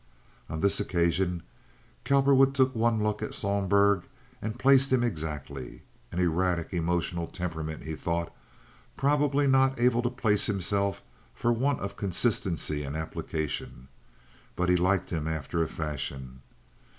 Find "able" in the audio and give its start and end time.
9.79-10.01